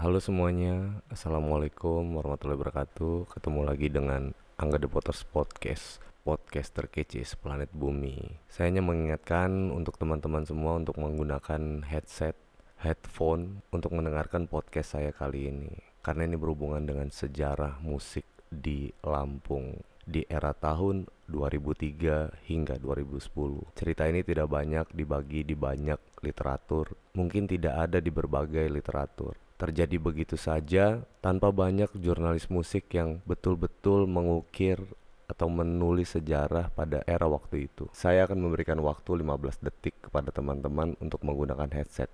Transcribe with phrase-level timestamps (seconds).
[0.00, 7.68] Halo semuanya, Assalamualaikum warahmatullahi wabarakatuh Ketemu lagi dengan Angga The Potters Podcast Podcast terkece seplanet
[7.68, 12.32] bumi Saya hanya mengingatkan untuk teman-teman semua untuk menggunakan headset,
[12.80, 19.84] headphone Untuk mendengarkan podcast saya kali ini Karena ini berhubungan dengan sejarah musik di Lampung
[20.08, 23.76] di era tahun 2003 hingga 2010.
[23.76, 29.49] Cerita ini tidak banyak dibagi di banyak literatur, mungkin tidak ada di berbagai literatur.
[29.60, 34.80] Terjadi begitu saja tanpa banyak jurnalis musik yang betul-betul mengukir
[35.28, 37.84] atau menulis sejarah pada era waktu itu.
[37.92, 42.08] Saya akan memberikan waktu 15 detik kepada teman-teman untuk menggunakan headset.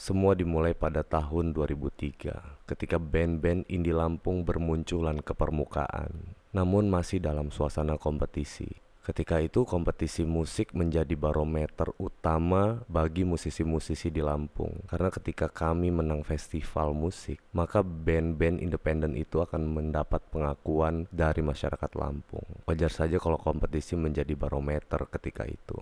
[0.00, 7.52] Semua dimulai pada tahun 2003 ketika band-band indie Lampung bermunculan ke permukaan, namun masih dalam
[7.52, 8.80] suasana kompetisi.
[9.04, 14.72] Ketika itu kompetisi musik menjadi barometer utama bagi musisi-musisi di Lampung.
[14.88, 21.92] Karena ketika kami menang festival musik Maka band-band independen itu akan mendapat pengakuan dari masyarakat
[22.00, 22.64] Lampung.
[22.64, 25.76] Wajar saja kalau kompetisi menjadi barometer ketika itu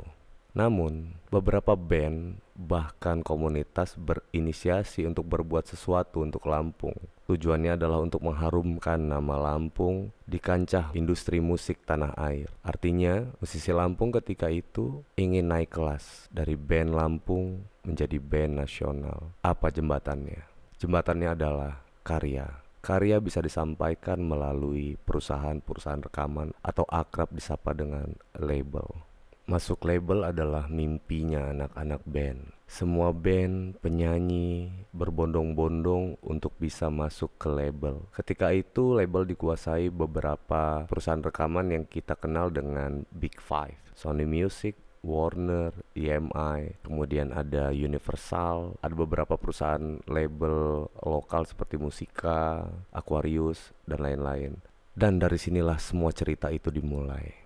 [0.56, 6.96] namun, beberapa band bahkan komunitas berinisiasi untuk berbuat sesuatu untuk Lampung.
[7.28, 12.48] Tujuannya adalah untuk mengharumkan nama Lampung di kancah industri musik tanah air.
[12.64, 19.36] Artinya, musisi Lampung ketika itu ingin naik kelas dari band Lampung menjadi band nasional.
[19.44, 20.42] Apa jembatannya?
[20.80, 22.48] Jembatannya adalah karya.
[22.82, 29.07] Karya bisa disampaikan melalui perusahaan-perusahaan rekaman atau akrab disapa dengan label.
[29.48, 32.52] Masuk label adalah mimpinya anak-anak band.
[32.68, 38.04] Semua band, penyanyi berbondong-bondong untuk bisa masuk ke label.
[38.12, 43.80] Ketika itu label dikuasai beberapa perusahaan rekaman yang kita kenal dengan Big Five.
[43.96, 53.72] Sony Music, Warner, EMI, kemudian ada Universal, ada beberapa perusahaan label lokal seperti Musika, Aquarius,
[53.88, 54.60] dan lain-lain.
[54.92, 57.37] Dan dari sinilah semua cerita itu dimulai.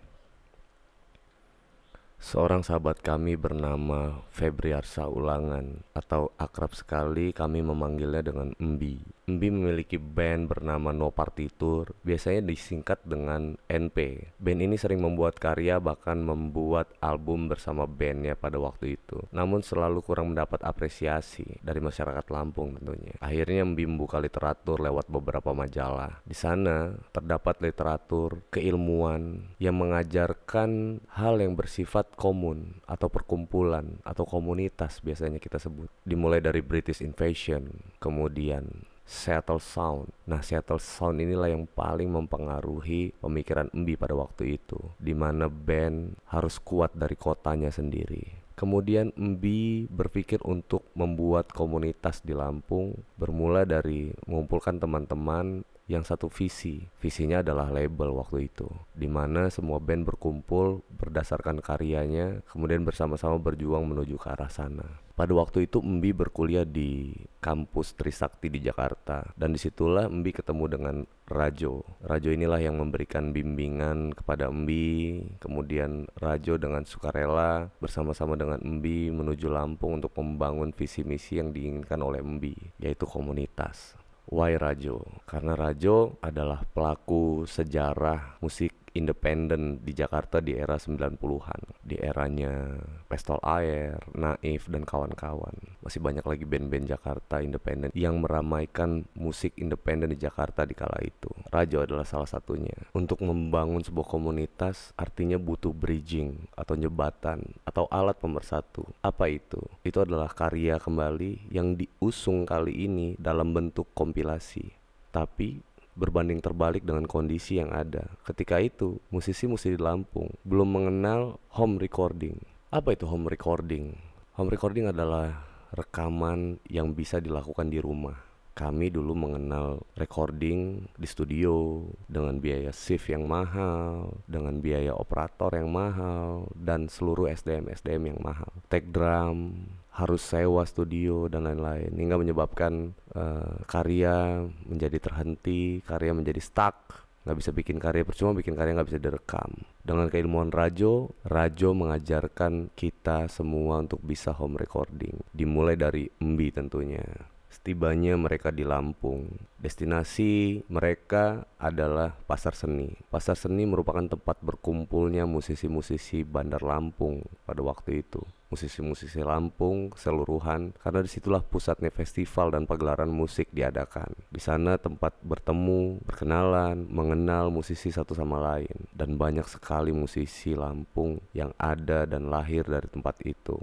[2.22, 9.02] Seorang sahabat kami bernama Febriarsa Ulangan atau akrab sekali kami memanggilnya dengan Embi.
[9.32, 14.28] Embi memiliki band bernama No Partitur, biasanya disingkat dengan NP.
[14.36, 19.24] Band ini sering membuat karya bahkan membuat album bersama bandnya pada waktu itu.
[19.32, 23.16] Namun selalu kurang mendapat apresiasi dari masyarakat Lampung tentunya.
[23.24, 26.20] Akhirnya Embi membuka literatur lewat beberapa majalah.
[26.28, 35.00] Di sana terdapat literatur keilmuan yang mengajarkan hal yang bersifat komun atau perkumpulan atau komunitas
[35.00, 35.88] biasanya kita sebut.
[36.04, 40.10] Dimulai dari British Invasion, kemudian Seattle Sound.
[40.30, 46.16] Nah, Seattle Sound inilah yang paling mempengaruhi pemikiran Embi pada waktu itu, di mana band
[46.30, 48.42] harus kuat dari kotanya sendiri.
[48.52, 56.86] Kemudian Embi berpikir untuk membuat komunitas di Lampung bermula dari mengumpulkan teman-teman yang satu visi.
[57.02, 63.82] Visinya adalah label waktu itu, di mana semua band berkumpul berdasarkan karyanya, kemudian bersama-sama berjuang
[63.84, 65.02] menuju ke arah sana.
[65.22, 70.66] Pada waktu itu Embi berkuliah di kampus Trisakti di Jakarta dan di situlah Embi ketemu
[70.66, 70.96] dengan
[71.30, 71.86] Rajo.
[72.02, 79.46] Rajo inilah yang memberikan bimbingan kepada Embi, kemudian Rajo dengan sukarela bersama-sama dengan Embi menuju
[79.46, 83.94] Lampung untuk membangun visi misi yang diinginkan oleh Embi, yaitu komunitas.
[84.26, 85.06] Why Rajo?
[85.22, 91.60] Karena Rajo adalah pelaku sejarah musik independen di Jakarta di era 90-an.
[91.82, 95.52] Di eranya Pestol Air, Naif, dan kawan-kawan.
[95.84, 101.28] Masih banyak lagi band-band Jakarta independen yang meramaikan musik independen di Jakarta di kala itu.
[101.50, 102.76] Rajo adalah salah satunya.
[102.96, 108.86] Untuk membangun sebuah komunitas artinya butuh bridging atau jembatan atau alat pemersatu.
[109.00, 109.60] Apa itu?
[109.82, 114.72] Itu adalah karya kembali yang diusung kali ini dalam bentuk kompilasi.
[115.12, 118.16] Tapi berbanding terbalik dengan kondisi yang ada.
[118.24, 122.40] Ketika itu, musisi-musisi di Lampung belum mengenal home recording.
[122.72, 123.96] Apa itu home recording?
[124.40, 125.44] Home recording adalah
[125.76, 128.16] rekaman yang bisa dilakukan di rumah.
[128.52, 135.72] Kami dulu mengenal recording di studio dengan biaya shift yang mahal, dengan biaya operator yang
[135.72, 138.52] mahal, dan seluruh SDM-SDM yang mahal.
[138.68, 146.40] Take drum, harus sewa studio dan lain-lain hingga menyebabkan uh, karya menjadi terhenti karya menjadi
[146.40, 151.70] stuck nggak bisa bikin karya percuma bikin karya nggak bisa direkam dengan keilmuan Rajo Rajo
[151.70, 157.04] mengajarkan kita semua untuk bisa home recording dimulai dari Embi tentunya
[157.52, 159.28] Setibanya mereka di Lampung,
[159.60, 162.96] destinasi mereka adalah pasar seni.
[163.12, 168.24] Pasar seni merupakan tempat berkumpulnya musisi-musisi Bandar Lampung pada waktu itu.
[168.52, 174.12] Musisi-musisi Lampung keseluruhan karena di situlah pusatnya festival dan pagelaran musik diadakan.
[174.28, 181.16] Di sana tempat bertemu, berkenalan, mengenal musisi satu sama lain dan banyak sekali musisi Lampung
[181.32, 183.56] yang ada dan lahir dari tempat itu.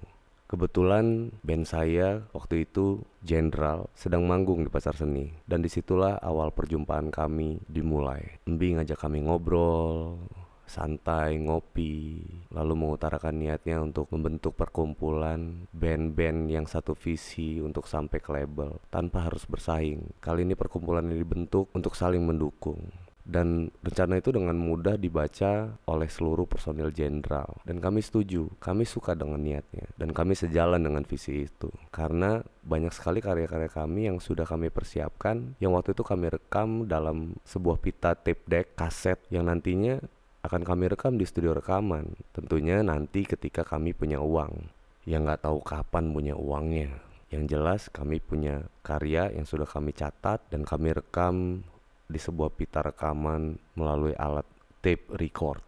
[0.50, 6.50] Kebetulan band saya waktu itu Jenderal sedang manggung di pasar seni dan di situlah awal
[6.50, 8.42] perjumpaan kami dimulai.
[8.50, 10.18] Embi ngajak kami ngobrol,
[10.69, 12.21] santai, ngopi,
[12.54, 19.25] lalu mengutarakan niatnya untuk membentuk perkumpulan band-band yang satu visi untuk sampai ke label tanpa
[19.27, 20.16] harus bersaing.
[20.21, 22.80] Kali ini perkumpulan ini dibentuk untuk saling mendukung.
[23.30, 27.62] Dan rencana itu dengan mudah dibaca oleh seluruh personil jenderal.
[27.62, 29.86] Dan kami setuju kami suka dengan niatnya.
[29.94, 31.69] Dan kami sejalan dengan visi itu.
[31.94, 37.38] Karena banyak sekali karya-karya kami yang sudah kami persiapkan yang waktu itu kami rekam dalam
[37.45, 40.01] sebuah pita tape deck kaset yang nantinya
[40.39, 42.15] akan kami rekam di studio rekaman.
[42.31, 44.71] Tentunya nanti ketika kami punya uang.
[45.03, 46.91] Yang nggak tahu kapan punya uangnya.
[47.30, 51.62] Yang jelas kami punya karya yang sudah kami catat dan kami rekam
[52.09, 54.47] di sebuah pita rekaman melalui alat
[54.81, 55.62] tape record.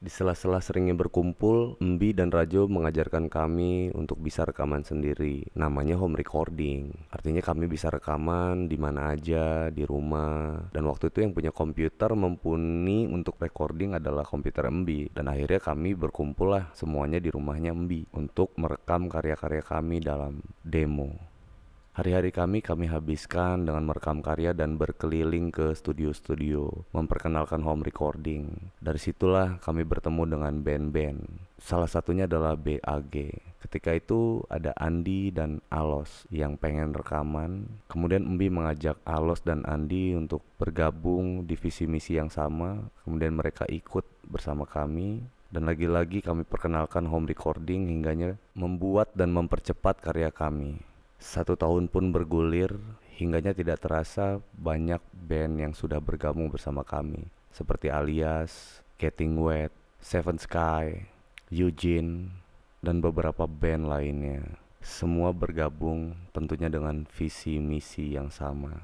[0.00, 5.44] Di sela-sela seringnya berkumpul, Embi dan Rajo mengajarkan kami untuk bisa rekaman sendiri.
[5.52, 6.88] Namanya home recording.
[7.12, 10.72] Artinya kami bisa rekaman di mana aja, di rumah.
[10.72, 15.12] Dan waktu itu yang punya komputer mumpuni untuk recording adalah komputer Embi.
[15.12, 21.29] Dan akhirnya kami berkumpul lah semuanya di rumahnya Embi untuk merekam karya-karya kami dalam demo.
[22.00, 28.72] Hari-hari kami kami habiskan dengan merekam karya dan berkeliling ke studio-studio, memperkenalkan home recording.
[28.80, 31.28] Dari situlah kami bertemu dengan band-band.
[31.60, 33.36] Salah satunya adalah BAG.
[33.60, 37.68] Ketika itu ada Andi dan Alos yang pengen rekaman.
[37.92, 42.80] Kemudian Embi mengajak Alos dan Andi untuk bergabung di visi misi yang sama.
[43.04, 45.20] Kemudian mereka ikut bersama kami
[45.52, 50.89] dan lagi-lagi kami perkenalkan home recording hingganya membuat dan mempercepat karya kami.
[51.20, 52.80] Satu tahun pun bergulir,
[53.20, 59.68] hingganya tidak terasa banyak band yang sudah bergabung bersama kami, seperti Alias, Getting Wet,
[60.00, 61.04] Seven Sky,
[61.52, 62.32] Eugene,
[62.80, 64.56] dan beberapa band lainnya.
[64.80, 68.80] Semua bergabung tentunya dengan visi misi yang sama.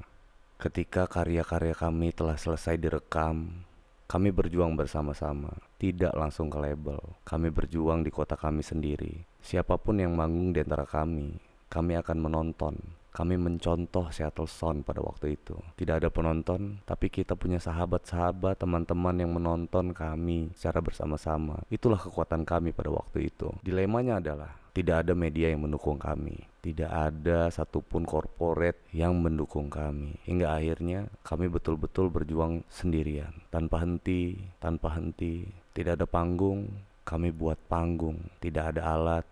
[0.61, 3.65] Ketika karya-karya kami telah selesai direkam,
[4.05, 7.01] kami berjuang bersama-sama, tidak langsung ke label.
[7.25, 9.25] Kami berjuang di kota kami sendiri.
[9.41, 12.75] Siapa pun yang manggung di antara kami, kami akan menonton.
[13.17, 15.57] Kami mencontoh Seattle Sound pada waktu itu.
[15.73, 21.65] Tidak ada penonton, tapi kita punya sahabat-sahabat, teman-teman yang menonton kami secara bersama-sama.
[21.73, 23.49] Itulah kekuatan kami pada waktu itu.
[23.65, 26.37] Dilemanya adalah tidak ada media yang mendukung kami.
[26.61, 30.21] Tidak ada satupun korporat yang mendukung kami.
[30.21, 33.33] Hingga akhirnya kami betul-betul berjuang sendirian.
[33.49, 35.49] Tanpa henti, tanpa henti.
[35.73, 36.69] Tidak ada panggung,
[37.01, 38.29] kami buat panggung.
[38.37, 39.25] Tidak ada alat,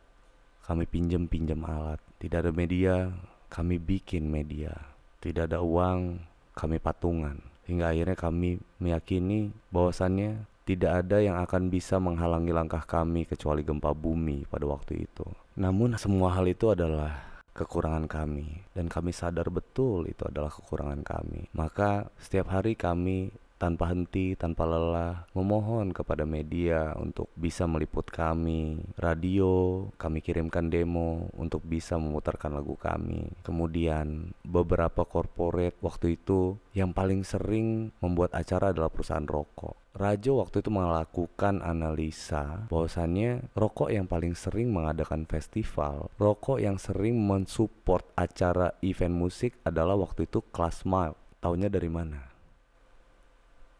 [0.66, 2.02] kami pinjam-pinjam alat.
[2.18, 3.14] Tidak ada media,
[3.54, 4.74] kami bikin media.
[5.22, 6.18] Tidak ada uang,
[6.58, 7.38] kami patungan.
[7.70, 13.94] Hingga akhirnya kami meyakini bahwasannya tidak ada yang akan bisa menghalangi langkah kami kecuali gempa
[13.94, 15.26] bumi pada waktu itu.
[15.62, 21.48] Namun semua hal itu adalah kekurangan kami dan kami sadar betul itu adalah kekurangan kami.
[21.54, 23.30] Maka setiap hari kami
[23.66, 31.34] tanpa henti, tanpa lelah, memohon kepada media untuk bisa meliput kami, radio, kami kirimkan demo
[31.34, 33.26] untuk bisa memutarkan lagu kami.
[33.42, 39.82] Kemudian beberapa korporat waktu itu yang paling sering membuat acara adalah perusahaan rokok.
[39.96, 47.18] Rajo waktu itu melakukan analisa bahwasannya rokok yang paling sering mengadakan festival, rokok yang sering
[47.18, 51.18] mensupport acara event musik adalah waktu itu Class Mile.
[51.40, 52.35] Taunya dari mana?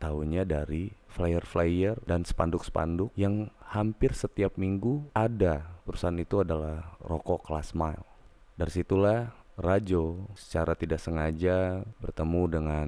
[0.06, 7.74] Tahunya dari flyer-flyer dan spanduk-spanduk yang hampir setiap minggu ada perusahaan itu adalah rokok kelas
[7.74, 8.06] mile.
[8.54, 12.88] Dari situlah Rajo secara tidak sengaja bertemu dengan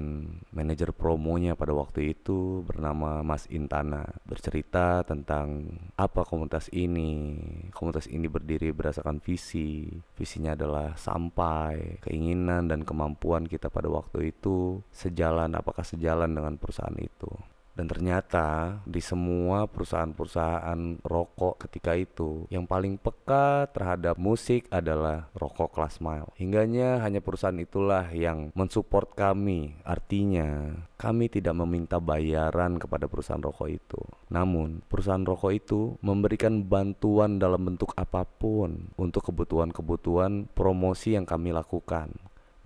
[0.52, 7.40] manajer promonya pada waktu itu bernama Mas Intana bercerita tentang apa komunitas ini.
[7.72, 9.88] Komunitas ini berdiri berdasarkan visi.
[10.12, 17.00] Visinya adalah sampai keinginan dan kemampuan kita pada waktu itu sejalan apakah sejalan dengan perusahaan
[17.00, 17.32] itu.
[17.78, 25.78] Dan ternyata di semua perusahaan-perusahaan rokok ketika itu yang paling peka terhadap musik adalah rokok
[25.78, 26.26] kelas mile.
[26.34, 29.78] Hingganya hanya perusahaan itulah yang mensupport kami.
[29.86, 34.02] Artinya kami tidak meminta bayaran kepada perusahaan rokok itu.
[34.34, 41.54] Namun perusahaan rokok itu memberikan bantuan dalam bentuk apa pun untuk kebutuhan-kebutuhan promosi yang kami
[41.54, 42.10] lakukan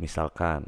[0.03, 0.67] Misalkan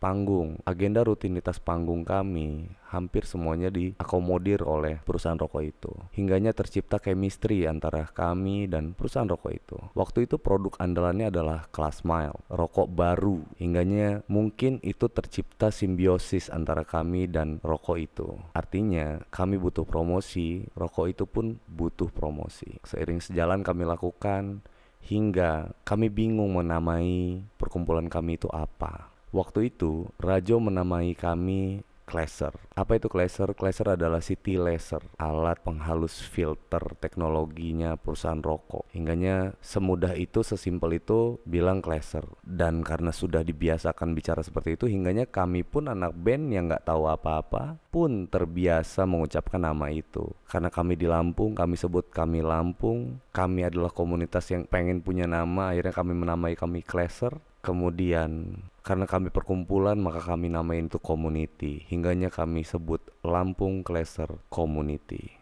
[0.00, 5.92] panggung, agenda rutinitas panggung kami hampir semuanya diakomodir oleh perusahaan rokok itu.
[6.10, 9.78] Hingganya tercipta chemistry antara kami dan perusahaan rokok itu.
[9.94, 13.46] Waktu itu produk andalannya adalah Class Mile, rokok baru.
[13.56, 18.28] Hingganya mungkin itu tercipta simbiosis antara kami dan rokok itu.
[18.52, 22.82] Artinya kami butuh promosi, rokok itu pun butuh promosi.
[22.82, 24.66] Seiring sejalan kami lakukan
[25.00, 29.08] hingga kami bingung menamai perkumpulan kami itu apa.
[29.30, 32.50] Waktu itu, Rajo menamai kami Classer.
[32.74, 33.54] Apa itu Classer?
[33.54, 38.90] Classer adalah city laser, alat penghalus filter teknologinya perusahaan rokok.
[38.90, 42.26] Hingganya semudah itu, sesimpel itu bilang Classer.
[42.42, 47.06] Dan karena sudah dibiasakan bicara seperti itu, hingganya kami pun anak band yang nggak tahu
[47.06, 50.26] apa-apa pun terbiasa mengucapkan nama itu.
[50.50, 53.22] Karena kami di Lampung, kami sebut kami Lampung.
[53.30, 57.38] Kami adalah komunitas yang pengen punya nama, akhirnya kami menamai kami Classer.
[57.60, 61.84] Kemudian karena kami perkumpulan maka kami namain itu community.
[61.88, 65.36] Hingganya kami sebut Lampung Kleser Community.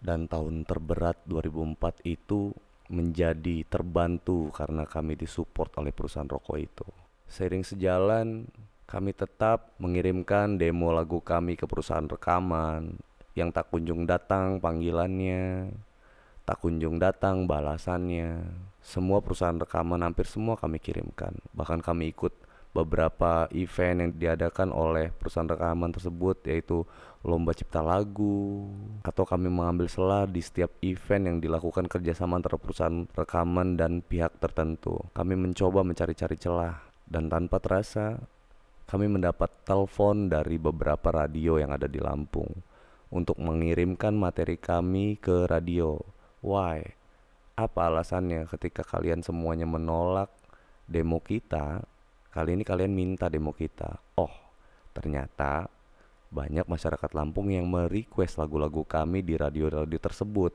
[0.00, 2.56] Dan tahun terberat 2004 itu
[2.88, 6.88] menjadi terbantu karena kami disupport oleh perusahaan rokok itu.
[7.28, 8.48] Seiring sejalan
[8.88, 12.98] kami tetap mengirimkan demo lagu kami ke perusahaan rekaman
[13.38, 15.70] yang tak kunjung datang panggilannya,
[16.42, 18.42] tak kunjung datang balasannya.
[18.82, 21.36] Semua perusahaan rekaman hampir semua kami kirimkan.
[21.54, 22.34] Bahkan kami ikut
[22.70, 26.86] beberapa event yang diadakan oleh perusahaan rekaman tersebut yaitu
[27.26, 28.70] lomba cipta lagu
[29.02, 34.38] atau kami mengambil selah di setiap event yang dilakukan kerjasama antara perusahaan rekaman dan pihak
[34.38, 35.02] tertentu.
[35.10, 36.78] Kami mencoba mencari-cari celah
[37.10, 38.22] dan tanpa terasa
[38.86, 42.50] kami mendapat telepon dari beberapa radio yang ada di Lampung
[43.10, 45.98] untuk mengirimkan materi kami ke radio.
[46.42, 46.86] Why?
[47.58, 50.30] Apa alasannya ketika kalian semuanya menolak
[50.90, 51.86] demo kita
[52.30, 53.98] Kali ini kalian minta demo kita.
[54.14, 54.30] Oh,
[54.94, 55.66] ternyata
[56.30, 60.54] banyak masyarakat Lampung yang merequest lagu-lagu kami di radio-radio tersebut.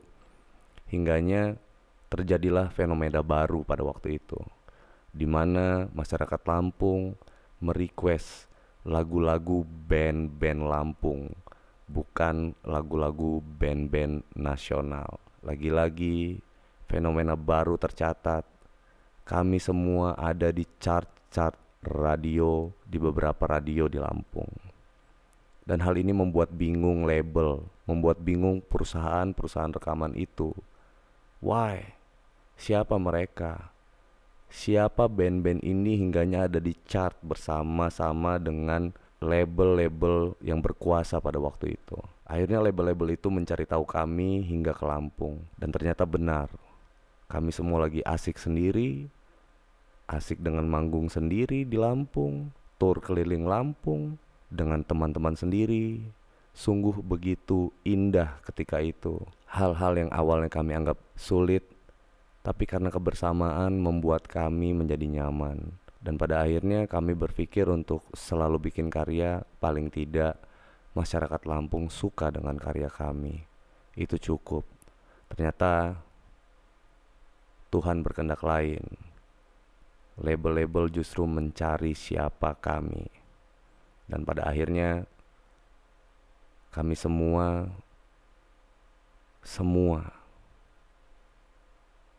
[0.88, 1.52] Hingganya
[2.08, 4.40] terjadilah fenomena baru pada waktu itu.
[5.12, 7.12] Di mana masyarakat Lampung
[7.60, 8.48] merequest
[8.88, 11.28] lagu-lagu band-band Lampung,
[11.84, 15.20] bukan lagu-lagu band-band nasional.
[15.44, 16.40] Lagi-lagi
[16.88, 18.48] fenomena baru tercatat.
[19.28, 24.48] Kami semua ada di chart-chart radio di beberapa radio di Lampung.
[25.66, 30.54] Dan hal ini membuat bingung label, membuat bingung perusahaan-perusahaan rekaman itu.
[31.42, 31.90] Why?
[32.54, 33.74] Siapa mereka?
[34.46, 41.98] Siapa band-band ini hingganya ada di chart bersama-sama dengan label-label yang berkuasa pada waktu itu.
[42.26, 46.50] Akhirnya label-label itu mencari tahu kami hingga ke Lampung dan ternyata benar.
[47.26, 49.10] Kami semua lagi asik sendiri,
[50.06, 56.06] asik dengan manggung sendiri di Lampung, tur keliling Lampung dengan teman-teman sendiri.
[56.56, 59.20] Sungguh begitu indah ketika itu.
[59.44, 61.66] Hal-hal yang awalnya kami anggap sulit,
[62.40, 65.76] tapi karena kebersamaan membuat kami menjadi nyaman.
[66.00, 70.38] Dan pada akhirnya kami berpikir untuk selalu bikin karya, paling tidak
[70.96, 73.42] masyarakat Lampung suka dengan karya kami.
[73.92, 74.64] Itu cukup.
[75.28, 75.98] Ternyata
[77.68, 78.80] Tuhan berkendak lain
[80.20, 83.04] label-label justru mencari siapa kami.
[84.06, 85.04] Dan pada akhirnya
[86.72, 87.66] kami semua
[89.46, 90.12] semua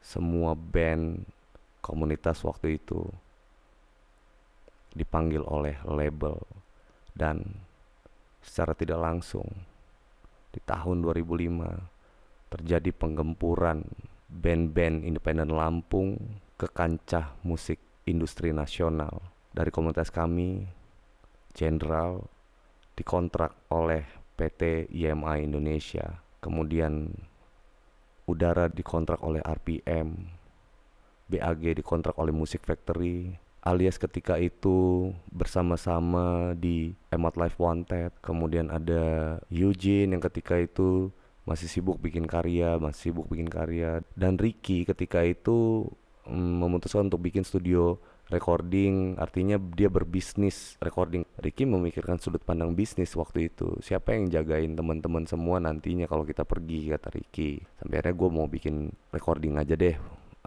[0.01, 1.27] semua band
[1.83, 3.03] komunitas waktu itu
[4.95, 6.39] dipanggil oleh label
[7.13, 7.43] dan
[8.39, 9.45] secara tidak langsung
[10.55, 13.83] di tahun 2005 terjadi penggempuran
[14.31, 16.15] band-band independen Lampung
[16.55, 17.77] ke kancah musik
[18.07, 19.19] industri nasional.
[19.51, 20.63] Dari komunitas kami
[21.57, 22.23] Jenderal
[22.95, 24.05] dikontrak oleh
[24.37, 26.21] PT IMA Indonesia.
[26.37, 27.09] Kemudian
[28.29, 30.37] udara dikontrak oleh RPM
[31.27, 33.35] BAG dikontrak oleh Music Factory
[33.67, 38.15] alias ketika itu bersama-sama di Emot Life Wanted.
[38.23, 41.11] Kemudian ada Eugene yang ketika itu
[41.43, 43.99] masih sibuk bikin karya, masih sibuk bikin karya.
[44.15, 45.83] Dan Ricky ketika itu
[46.31, 49.15] memutuskan untuk bikin studio recording.
[49.15, 51.23] Artinya dia berbisnis recording.
[51.39, 53.79] Ricky memikirkan sudut pandang bisnis waktu itu.
[53.79, 57.63] Siapa yang jagain teman-teman semua nantinya kalau kita pergi kata Ricky.
[57.79, 59.95] Sampai akhirnya gue mau bikin recording aja deh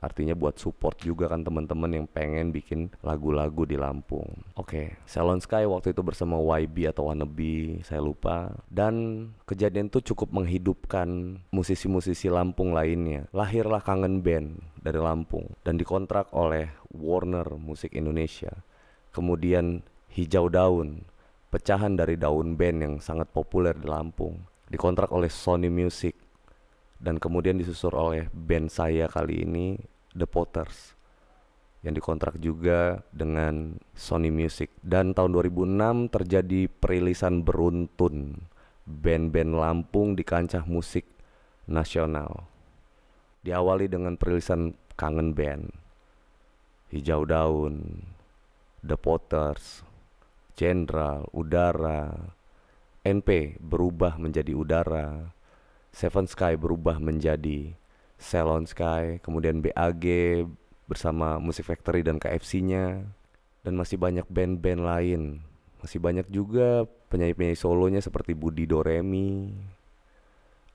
[0.01, 4.27] artinya buat support juga kan teman-teman yang pengen bikin lagu-lagu di Lampung.
[4.57, 4.87] Oke, okay.
[5.05, 8.53] Salon Sky waktu itu bersama YB atau Wannabe, saya lupa.
[8.67, 13.29] Dan kejadian itu cukup menghidupkan musisi-musisi Lampung lainnya.
[13.31, 18.65] Lahirlah Kangen Band dari Lampung dan dikontrak oleh Warner Musik Indonesia
[19.11, 21.07] kemudian Hijau Daun,
[21.51, 26.15] pecahan dari daun band yang sangat populer di Lampung, dikontrak oleh Sony Music
[27.01, 29.81] dan kemudian disusul oleh band saya kali ini
[30.15, 30.99] The Potters
[31.81, 34.69] yang dikontrak juga dengan Sony Music.
[34.85, 38.45] Dan tahun 2006 terjadi perilisan beruntun
[38.85, 41.09] band-band Lampung di kancah musik
[41.65, 42.45] nasional.
[43.41, 45.73] Diawali dengan perilisan Kangen Band.
[46.93, 48.05] Hijau Daun
[48.85, 49.87] The Potters
[50.61, 52.13] Jenderal, Udara,
[53.01, 55.33] NP berubah menjadi Udara,
[55.89, 57.73] Seven Sky berubah menjadi
[58.21, 60.05] Salon Sky, kemudian BAG
[60.85, 63.01] bersama Music Factory dan KFC-nya,
[63.65, 65.23] dan masih banyak band-band lain.
[65.81, 69.49] Masih banyak juga penyanyi-penyanyi solonya seperti Budi Doremi.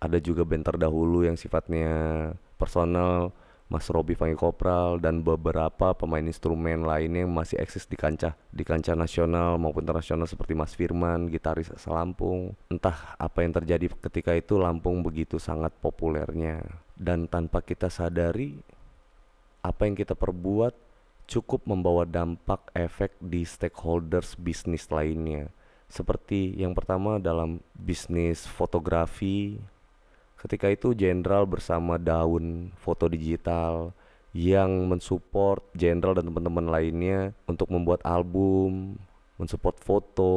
[0.01, 3.29] Ada juga band terdahulu yang sifatnya personal
[3.65, 8.61] Mas Robi Fangi Kopral dan beberapa pemain instrumen lainnya yang masih eksis di kancah di
[8.61, 12.53] kancah nasional maupun internasional seperti Mas Firman, gitaris asal Lampung.
[12.69, 18.59] Entah apa yang terjadi ketika itu Lampung begitu sangat populernya dan tanpa kita sadari
[19.61, 20.73] apa yang kita perbuat
[21.25, 25.51] cukup membawa dampak efek di stakeholders bisnis lainnya.
[25.85, 29.57] Seperti yang pertama dalam bisnis fotografi,
[30.45, 33.89] Ketika itu Jenderal bersama Daun Foto Digital
[34.29, 38.93] yang mensupport Jenderal dan teman-teman lainnya untuk membuat album,
[39.41, 40.35] mensupport foto,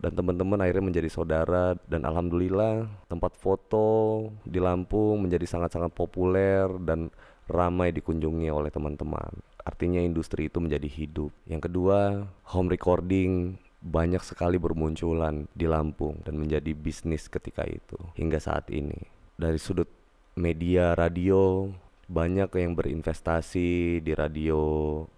[0.00, 7.12] dan teman-teman akhirnya menjadi saudara dan alhamdulillah tempat foto di Lampung menjadi sangat-sangat populer dan
[7.44, 9.28] ramai dikunjungi oleh teman-teman.
[9.60, 11.30] Artinya industri itu menjadi hidup.
[11.44, 18.40] Yang kedua, home recording banyak sekali bermunculan di Lampung dan menjadi bisnis ketika itu hingga
[18.40, 18.96] saat ini.
[19.36, 19.88] Dari sudut
[20.36, 21.68] media radio
[22.10, 24.58] banyak yang berinvestasi di radio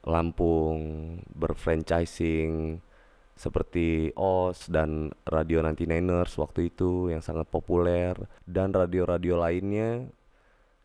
[0.05, 2.83] Lampung, berfranchising
[3.37, 10.07] seperti OS dan Radio Nanti Niners waktu itu yang sangat populer dan radio-radio lainnya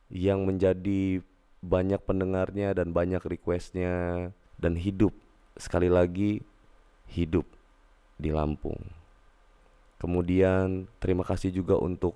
[0.07, 1.19] yang menjadi
[1.59, 5.11] banyak pendengarnya dan banyak requestnya dan hidup
[5.59, 6.39] sekali lagi
[7.11, 7.43] hidup
[8.15, 8.79] di Lampung.
[9.97, 12.13] Kemudian terima kasih juga untuk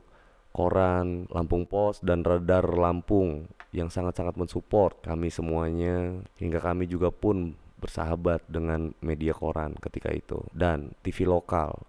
[0.54, 7.56] koran Lampung Pos dan Radar Lampung yang sangat-sangat mensupport kami semuanya hingga kami juga pun
[7.82, 11.82] bersahabat dengan media koran ketika itu dan TV lokal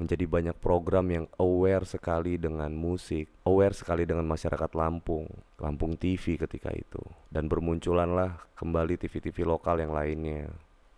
[0.00, 5.28] menjadi banyak program yang aware sekali dengan musik, aware sekali dengan masyarakat Lampung,
[5.60, 7.04] Lampung TV ketika itu.
[7.28, 10.48] Dan bermunculanlah kembali TV-TV lokal yang lainnya.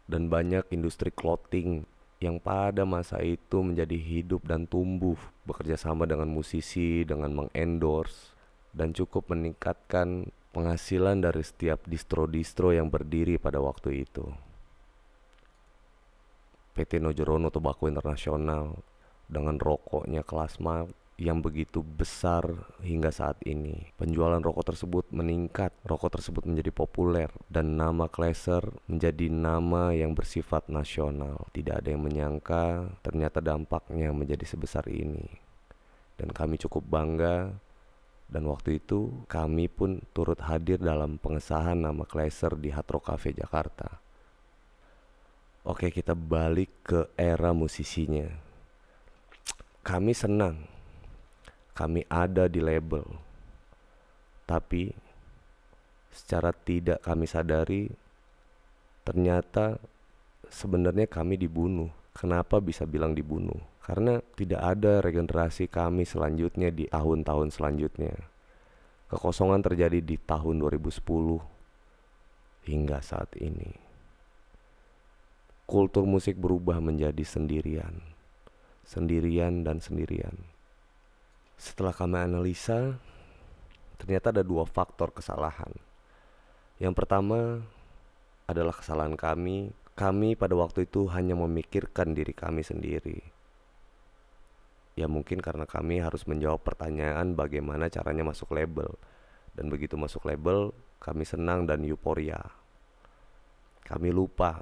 [0.07, 1.83] Dan banyak industri clothing
[2.23, 8.31] yang pada masa itu menjadi hidup dan tumbuh bekerja sama dengan musisi dengan mengendorse
[8.71, 14.29] dan cukup meningkatkan penghasilan dari setiap distro-distro yang berdiri pada waktu itu.
[16.73, 18.73] PT Nojorono Tobacco Internasional
[19.29, 20.61] dengan rokoknya kelas
[21.21, 23.93] yang begitu besar hingga saat ini.
[24.01, 30.67] Penjualan rokok tersebut meningkat, rokok tersebut menjadi populer, dan nama Kleser menjadi nama yang bersifat
[30.73, 31.47] nasional.
[31.53, 35.29] Tidak ada yang menyangka ternyata dampaknya menjadi sebesar ini.
[36.17, 37.55] Dan kami cukup bangga
[38.33, 44.01] dan waktu itu kami pun turut hadir dalam pengesahan nama Kleser di Hatro Cafe Jakarta.
[45.69, 48.25] Oke kita balik ke era musisinya.
[49.85, 50.65] Kami senang
[51.77, 53.05] kami ada di label.
[54.49, 54.93] Tapi
[56.09, 57.83] secara tidak kami sadari
[59.05, 59.77] ternyata
[60.49, 61.93] sebenarnya kami dibunuh.
[62.13, 63.72] Kenapa bisa bilang dibunuh?
[63.83, 68.15] Karena tidak ada regenerasi kami selanjutnya di tahun-tahun selanjutnya.
[69.11, 71.03] Kekosongan terjadi di tahun 2010
[72.63, 73.75] hingga saat ini.
[75.67, 77.99] Kultur musik berubah menjadi sendirian,
[78.87, 80.37] sendirian dan sendirian.
[81.59, 82.99] Setelah kami analisa,
[83.99, 85.75] ternyata ada dua faktor kesalahan.
[86.79, 87.63] Yang pertama
[88.47, 89.75] adalah kesalahan kami.
[89.93, 93.32] Kami pada waktu itu hanya memikirkan diri kami sendiri.
[94.93, 98.93] Ya mungkin karena kami harus menjawab pertanyaan bagaimana caranya masuk label.
[99.57, 102.41] Dan begitu masuk label, kami senang dan euforia.
[103.89, 104.61] Kami lupa,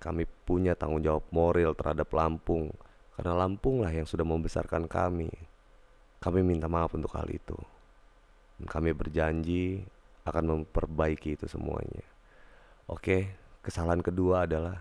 [0.00, 2.72] kami punya tanggung jawab moral terhadap Lampung.
[3.12, 5.28] Karena Lampung lah yang sudah membesarkan kami.
[6.18, 7.56] Kami minta maaf untuk hal itu.
[8.56, 9.84] Dan kami berjanji
[10.24, 12.04] akan memperbaiki itu semuanya.
[12.88, 14.80] Oke, kesalahan kedua adalah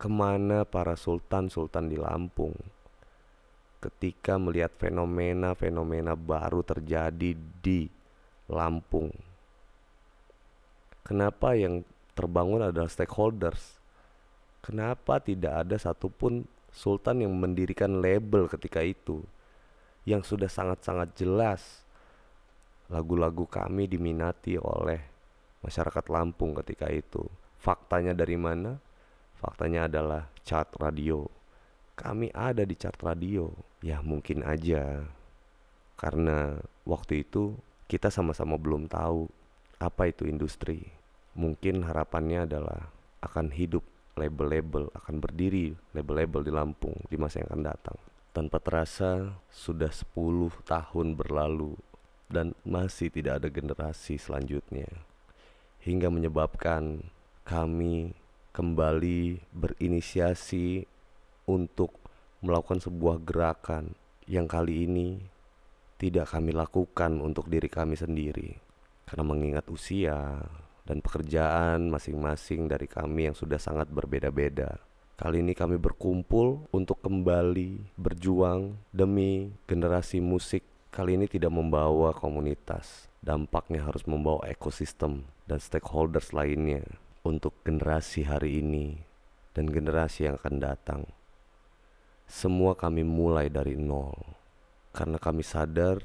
[0.00, 2.56] ke mana para sultan-sultan di Lampung
[3.80, 7.32] ketika melihat fenomena-fenomena baru terjadi
[7.64, 7.88] di
[8.50, 9.08] Lampung.
[11.00, 11.82] Kenapa yang
[12.20, 13.80] terbangun adalah stakeholders.
[14.60, 19.24] Kenapa tidak ada satupun sultan yang mendirikan label ketika itu
[20.04, 21.82] yang sudah sangat-sangat jelas
[22.92, 25.00] lagu-lagu kami diminati oleh
[25.64, 27.24] masyarakat Lampung ketika itu.
[27.56, 28.76] Faktanya dari mana?
[29.40, 31.39] Faktanya adalah chart radio.
[32.00, 33.52] Kami ada di chart radio.
[33.84, 35.04] Ya mungkin aja.
[36.00, 36.56] Karena
[36.88, 39.28] waktu itu kita sama-sama belum tahu
[39.76, 40.88] apa itu industri.
[41.36, 42.88] Mungkin harapannya adalah
[43.20, 43.84] akan hidup
[44.16, 47.98] label-label, akan berdiri label-label di Lampung di masa yang akan datang.
[48.32, 51.76] Tanpa terasa sudah 10 tahun berlalu
[52.32, 54.86] dan masih tidak ada generasi selanjutnya
[55.82, 57.02] hingga menyebabkan
[57.42, 58.12] kami
[58.52, 60.86] kembali berinisiasi
[61.50, 61.90] untuk
[62.46, 63.98] melakukan sebuah gerakan
[64.30, 65.18] yang kali ini
[65.98, 68.56] tidak kami lakukan untuk diri kami sendiri
[69.04, 70.38] karena mengingat usia
[70.86, 74.78] dan pekerjaan masing-masing dari kami yang sudah sangat berbeda-beda.
[75.20, 80.64] Kali ini kami berkumpul untuk kembali berjuang demi generasi musik.
[80.88, 86.82] Kali ini tidak membawa komunitas, dampaknya harus membawa ekosistem dan stakeholders lainnya
[87.22, 88.96] untuk generasi hari ini
[89.52, 91.02] dan generasi yang akan datang.
[92.30, 94.14] Semua kami mulai dari nol
[94.94, 95.98] karena kami sadar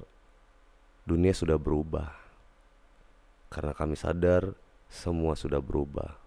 [1.05, 2.09] dunia sudah berubah.
[3.53, 4.57] Karena kami sadar
[4.89, 6.17] semua sudah berubah.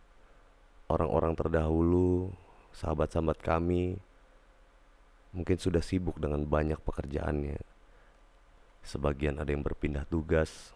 [0.86, 2.30] Orang-orang terdahulu,
[2.78, 3.98] sahabat-sahabat kami,
[5.34, 7.58] mungkin sudah sibuk dengan banyak pekerjaannya.
[8.86, 10.72] Sebagian ada yang berpindah tugas,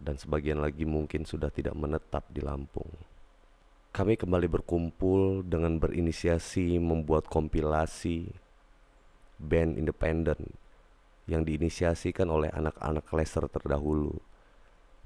[0.00, 3.11] dan sebagian lagi mungkin sudah tidak menetap di Lampung.
[3.92, 8.32] Kami kembali berkumpul dengan berinisiasi membuat kompilasi
[9.36, 10.56] band independen
[11.28, 14.16] yang diinisiasikan oleh anak-anak laser terdahulu.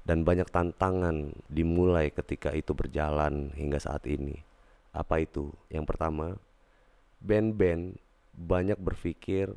[0.07, 4.39] Dan banyak tantangan dimulai ketika itu berjalan hingga saat ini.
[4.95, 5.51] Apa itu?
[5.67, 6.39] Yang pertama,
[7.19, 7.99] band-band
[8.31, 9.51] banyak berpikir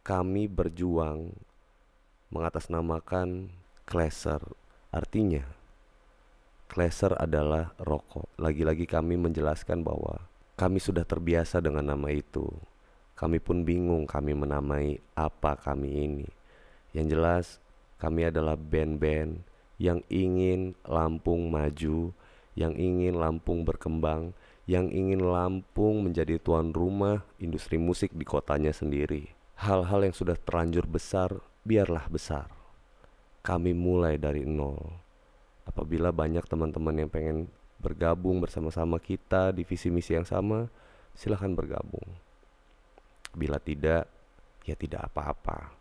[0.00, 1.36] kami berjuang
[2.32, 3.52] mengatasnamakan
[3.84, 4.40] Kleser
[4.92, 5.40] Artinya,
[6.72, 8.32] Kleser adalah rokok.
[8.40, 10.24] Lagi-lagi kami menjelaskan bahwa
[10.56, 12.48] kami sudah terbiasa dengan nama itu.
[13.12, 16.28] Kami pun bingung kami menamai apa kami ini.
[16.96, 17.46] Yang jelas,
[18.00, 19.44] kami adalah band-band
[19.76, 22.16] yang ingin Lampung maju,
[22.56, 24.32] yang ingin Lampung berkembang,
[24.64, 29.28] yang ingin Lampung menjadi tuan rumah industri musik di kotanya sendiri.
[29.60, 31.36] Hal-hal yang sudah terlanjur besar,
[31.68, 32.62] biarlah besar
[33.42, 35.01] kami mulai dari nol.
[35.62, 37.46] Apabila banyak teman-teman yang pengen
[37.82, 40.70] bergabung bersama-sama kita di visi misi yang sama,
[41.14, 42.06] silahkan bergabung.
[43.34, 44.06] Bila tidak,
[44.62, 45.74] ya tidak apa-apa.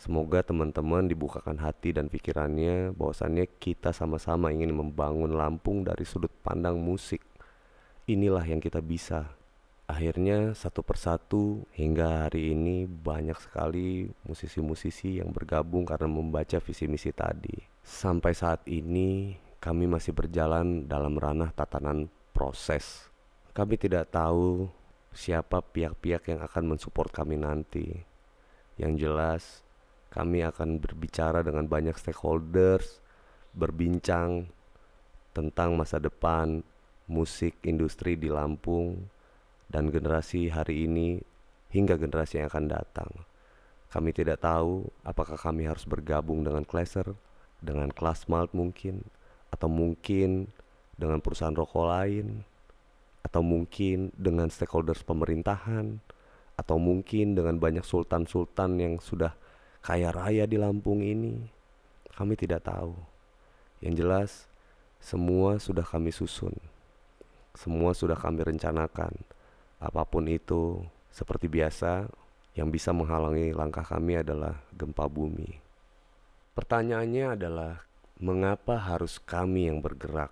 [0.00, 6.80] Semoga teman-teman dibukakan hati dan pikirannya bahwasannya kita sama-sama ingin membangun Lampung dari sudut pandang
[6.80, 7.20] musik.
[8.08, 9.28] Inilah yang kita bisa
[9.90, 17.10] Akhirnya satu persatu hingga hari ini banyak sekali musisi-musisi yang bergabung karena membaca visi misi
[17.10, 17.58] tadi.
[17.82, 23.10] Sampai saat ini kami masih berjalan dalam ranah tatanan proses.
[23.50, 24.70] Kami tidak tahu
[25.10, 27.90] siapa pihak-pihak yang akan mensupport kami nanti.
[28.78, 29.42] Yang jelas
[30.14, 33.02] kami akan berbicara dengan banyak stakeholders,
[33.58, 34.54] berbincang
[35.34, 36.62] tentang masa depan
[37.10, 39.18] musik industri di Lampung
[39.70, 41.22] dan generasi hari ini
[41.70, 43.10] hingga generasi yang akan datang.
[43.90, 47.14] Kami tidak tahu apakah kami harus bergabung dengan Kleser,
[47.62, 49.06] dengan kelas malt mungkin,
[49.54, 50.50] atau mungkin
[50.98, 52.42] dengan perusahaan rokok lain,
[53.22, 56.02] atau mungkin dengan stakeholders pemerintahan,
[56.58, 59.34] atau mungkin dengan banyak sultan-sultan yang sudah
[59.82, 61.46] kaya raya di Lampung ini.
[62.14, 62.94] Kami tidak tahu.
[63.80, 64.30] Yang jelas,
[65.00, 66.52] semua sudah kami susun.
[67.56, 69.39] Semua sudah kami rencanakan
[69.80, 72.04] Apa pun itu, seperti biasa,
[72.52, 75.56] yang bisa menghalangi langkah kami adalah gempa bumi.
[76.52, 77.80] Pertanyaannya adalah,
[78.20, 80.28] mengapa harus kami yang bergerak?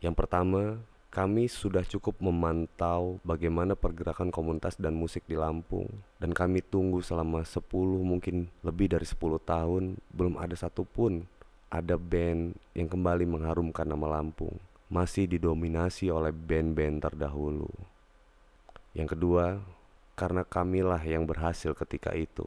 [0.00, 0.80] Yang pertama,
[1.16, 5.88] kami sudah cukup memantau bagaimana pergerakan komunitas dan musik di Lampung
[6.20, 7.64] dan kami tunggu selama 10
[8.04, 11.24] mungkin lebih dari 10 tahun belum ada satupun
[11.72, 17.70] ada band yang kembali mengharumkan nama Lampung masih didominasi oleh band-band terdahulu.
[18.94, 19.60] Yang kedua,
[20.14, 22.46] karena kamilah yang berhasil ketika itu,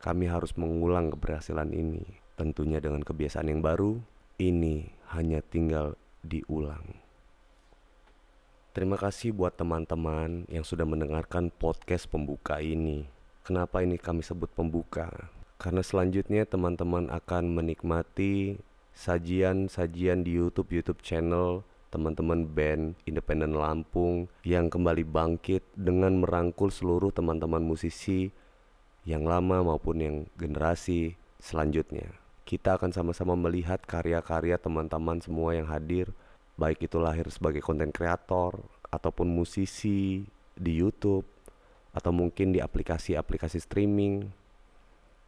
[0.00, 2.06] kami harus mengulang keberhasilan ini.
[2.38, 4.00] Tentunya dengan kebiasaan yang baru,
[4.40, 6.96] ini hanya tinggal diulang.
[8.70, 13.04] Terima kasih buat teman-teman yang sudah mendengarkan podcast pembuka ini.
[13.42, 15.10] Kenapa ini kami sebut pembuka?
[15.58, 18.62] Karena selanjutnya teman-teman akan menikmati
[18.94, 27.10] sajian-sajian di YouTube YouTube channel teman-teman band independen Lampung yang kembali bangkit dengan merangkul seluruh
[27.10, 28.30] teman-teman musisi
[29.02, 32.14] yang lama maupun yang generasi selanjutnya.
[32.46, 36.14] Kita akan sama-sama melihat karya-karya teman-teman semua yang hadir,
[36.54, 41.26] baik itu lahir sebagai konten kreator ataupun musisi di YouTube
[41.90, 44.30] atau mungkin di aplikasi-aplikasi streaming.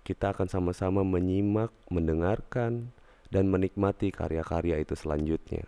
[0.03, 2.91] Kita akan sama-sama menyimak, mendengarkan,
[3.31, 5.63] dan menikmati karya-karya itu selanjutnya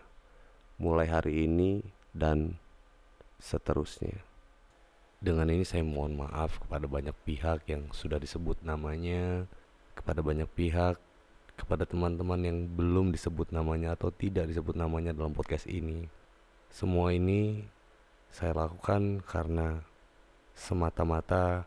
[0.79, 2.59] mulai hari ini dan
[3.39, 4.19] seterusnya.
[5.25, 9.49] Dengan ini saya mohon maaf kepada banyak pihak yang sudah disebut namanya,
[9.97, 11.01] kepada banyak pihak,
[11.55, 16.11] kepada teman-teman yang belum disebut namanya atau tidak disebut namanya dalam podcast ini.
[16.69, 17.63] Semua ini
[18.35, 19.79] saya lakukan karena
[20.59, 21.65] semata-mata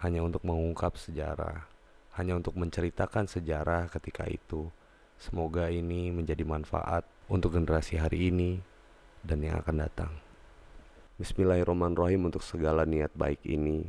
[0.00, 1.68] hanya untuk mengungkap sejarah,
[2.16, 4.72] hanya untuk menceritakan sejarah ketika itu.
[5.16, 8.62] Semoga ini menjadi manfaat untuk generasi hari ini
[9.26, 10.12] dan yang akan datang.
[11.18, 13.82] Bismillahirrahmanirrahim untuk segala niat baik ini.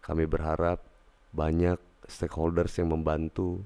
[0.00, 0.80] Kami berharap
[1.34, 1.76] banyak
[2.08, 3.60] stakeholders yang membantu.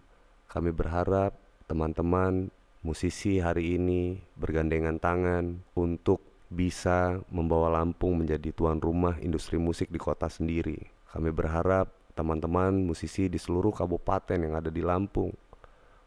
[0.51, 1.37] Kami berharap
[1.71, 2.51] teman-teman
[2.83, 9.99] musisi hari ini bergandengan tangan untuk bisa membawa Lampung menjadi tuan rumah industri musik di
[9.99, 10.79] kota sendiri.
[11.11, 15.35] Kami berharap teman-teman musisi di seluruh kabupaten yang ada di Lampung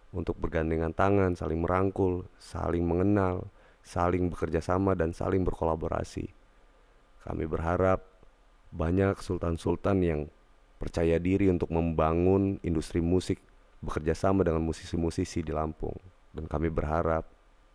[0.10, 3.46] untuk bergandengan tangan, saling merangkul, saling mengenal,
[3.86, 6.30] saling bekerja sama dan saling berkolaborasi.
[7.26, 8.02] Kami berharap
[8.74, 10.22] banyak sultan-sultan yang
[10.82, 13.38] percaya diri untuk membangun industri musik
[13.84, 15.96] bekerja sama dengan musisi-musisi di Lampung.
[16.34, 17.26] Dan kami berharap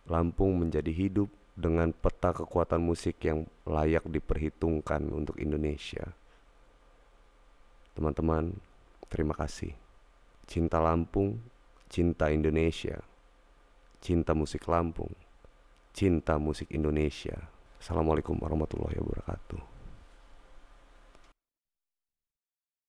[0.05, 6.11] Lampung menjadi hidup dengan peta kekuatan musik yang layak diperhitungkan untuk Indonesia.
[7.95, 8.59] Teman-teman,
[9.07, 9.71] terima kasih.
[10.45, 11.39] Cinta Lampung
[11.89, 13.01] cinta Indonesia,
[14.01, 15.13] cinta musik Lampung,
[15.93, 17.49] cinta musik Indonesia.
[17.81, 19.74] Assalamualaikum warahmatullahi wabarakatuh.